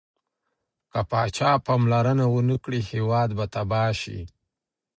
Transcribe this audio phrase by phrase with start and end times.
[0.91, 4.19] که پاچا پاملرنه ونه کړي، هیواد به تباه سي.